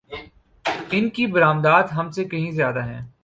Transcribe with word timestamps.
ان 0.91 1.09
کی 1.09 1.27
برآمدات 1.27 1.93
ہم 1.93 2.11
سے 2.11 2.23
کہیں 2.23 2.51
زیادہ 2.51 2.85
ہیں۔ 2.85 3.01